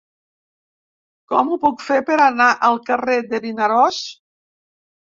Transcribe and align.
Com 1.33 1.51
ho 1.51 1.59
puc 1.67 1.85
fer 1.89 1.99
per 2.09 2.19
anar 2.31 2.49
al 2.71 2.83
carrer 2.91 3.21
de 3.31 3.45
Vinaròs? 3.49 4.05